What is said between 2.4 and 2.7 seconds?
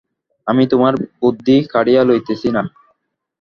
না।